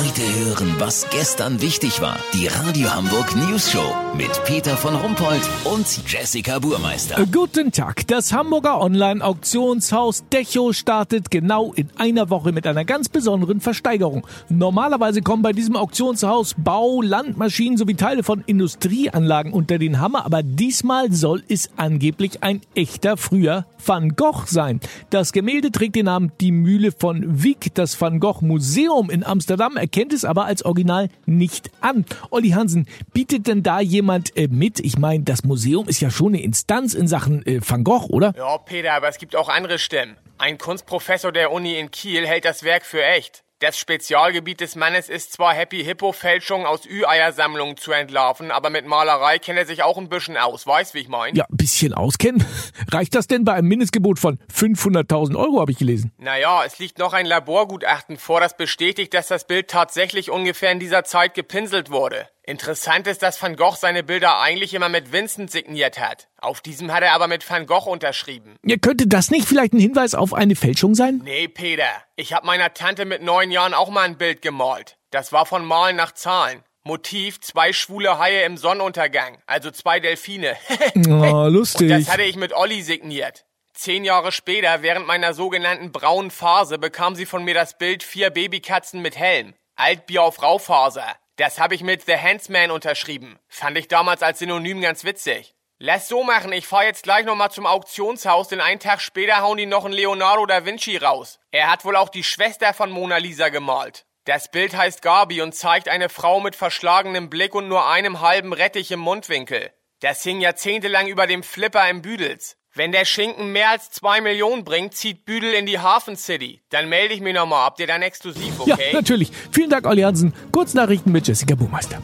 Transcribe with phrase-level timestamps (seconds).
[0.00, 2.16] Heute hören, was gestern wichtig war.
[2.32, 7.22] Die Radio Hamburg News Show mit Peter von Rumpold und Jessica Burmeister.
[7.30, 8.06] Guten Tag.
[8.06, 14.26] Das Hamburger Online-Auktionshaus Decho startet genau in einer Woche mit einer ganz besonderen Versteigerung.
[14.48, 20.42] Normalerweise kommen bei diesem Auktionshaus Bau, Landmaschinen sowie Teile von Industrieanlagen unter den Hammer, aber
[20.42, 24.80] diesmal soll es angeblich ein echter früher Van Gogh sein.
[25.10, 27.74] Das Gemälde trägt den Namen Die Mühle von Wick.
[27.74, 32.04] Das Van Gogh Museum in Amsterdam erkennt es aber als Original nicht an.
[32.30, 34.78] Olli Hansen, bietet denn da jemand äh, mit?
[34.78, 38.32] Ich meine, das Museum ist ja schon eine Instanz in Sachen äh, Van Gogh, oder?
[38.36, 40.16] Ja, Peter, aber es gibt auch andere Stimmen.
[40.38, 43.42] Ein Kunstprofessor der Uni in Kiel hält das Werk für echt.
[43.60, 48.86] Das Spezialgebiet des Mannes ist zwar Happy Hippo Fälschungen aus Ü-Eiersammlungen zu entlarven, aber mit
[48.86, 51.34] Malerei kennt er sich auch ein bisschen aus, weißt wie ich mein?
[51.34, 52.42] Ja, ein bisschen auskennen.
[52.90, 56.10] Reicht das denn bei einem Mindestgebot von 500.000 Euro, habe ich gelesen?
[56.16, 60.80] Naja, es liegt noch ein Laborgutachten vor, das bestätigt, dass das Bild tatsächlich ungefähr in
[60.80, 62.30] dieser Zeit gepinselt wurde.
[62.50, 66.26] Interessant ist, dass Van Gogh seine Bilder eigentlich immer mit Vincent signiert hat.
[66.36, 68.56] Auf diesem hat er aber mit Van Gogh unterschrieben.
[68.64, 71.20] Ja, könnte das nicht vielleicht ein Hinweis auf eine Fälschung sein?
[71.22, 71.86] Nee, Peter.
[72.16, 74.98] Ich hab meiner Tante mit neun Jahren auch mal ein Bild gemalt.
[75.12, 76.64] Das war von Malen nach Zahlen.
[76.82, 80.56] Motiv zwei schwule Haie im Sonnenuntergang, also zwei Delfine.
[81.08, 81.82] oh, lustig.
[81.82, 83.44] Und das hatte ich mit Olli signiert.
[83.74, 88.30] Zehn Jahre später, während meiner sogenannten braunen Phase, bekam sie von mir das Bild vier
[88.30, 89.54] Babykatzen mit Helm.
[89.76, 91.14] Altbier auf Raufaser.
[91.40, 93.38] Das habe ich mit The Handsman unterschrieben.
[93.48, 95.54] Fand ich damals als Synonym ganz witzig.
[95.78, 99.56] Lass so machen, ich fahr jetzt gleich nochmal zum Auktionshaus, denn einen Tag später hauen
[99.56, 101.40] die noch einen Leonardo da Vinci raus.
[101.50, 104.04] Er hat wohl auch die Schwester von Mona Lisa gemalt.
[104.26, 108.52] Das Bild heißt Gabi und zeigt eine Frau mit verschlagenem Blick und nur einem halben
[108.52, 109.72] Rettich im Mundwinkel.
[110.00, 112.58] Das hing jahrzehntelang über dem Flipper im Büdels.
[112.72, 116.60] Wenn der Schinken mehr als zwei Millionen bringt, zieht Büdel in die Hafen City.
[116.70, 117.64] Dann melde ich mich nochmal.
[117.64, 118.70] Habt ihr dann exklusiv, okay?
[118.70, 119.32] Ja, natürlich.
[119.50, 120.32] Vielen Dank, Olli Hansen.
[120.52, 122.00] Kurznachrichten mit Jessica Buhmeister.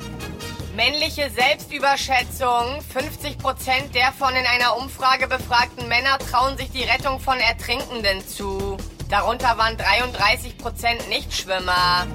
[0.75, 2.81] Männliche Selbstüberschätzung.
[2.92, 8.76] 50% der von in einer Umfrage befragten Männer trauen sich die Rettung von Ertrinkenden zu.
[9.09, 12.09] Darunter waren 33% Nichtschwimmer.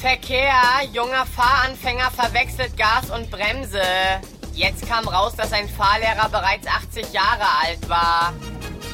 [0.00, 0.54] Verkehr.
[0.94, 3.82] Junger Fahranfänger verwechselt Gas und Bremse.
[4.54, 8.32] Jetzt kam raus, dass ein Fahrlehrer bereits 80 Jahre alt war.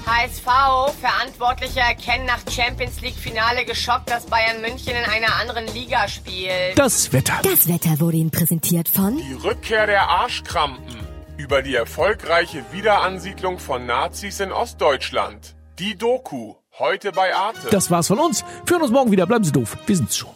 [0.07, 6.09] HSV, Verantwortliche erkennen nach Champions League Finale geschockt, dass Bayern München in einer anderen Liga
[6.09, 6.79] spielt.
[6.79, 7.41] Das Wetter.
[7.43, 10.97] Das Wetter wurde Ihnen präsentiert von Die Rückkehr der Arschkrampen.
[11.37, 15.55] Über die erfolgreiche Wiederansiedlung von Nazis in Ostdeutschland.
[15.79, 16.55] Die Doku.
[16.79, 17.69] Heute bei Arte.
[17.71, 18.45] Das war's von uns.
[18.65, 19.27] Wir hören uns morgen wieder.
[19.27, 19.77] Bleiben Sie doof.
[19.87, 20.31] Wir sind's schon.